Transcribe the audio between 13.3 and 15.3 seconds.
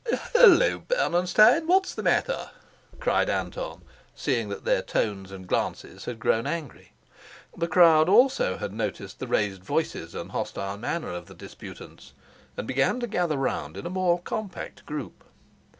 round in a more compact group.